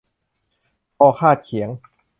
[0.95, 1.69] คอพาดเขียง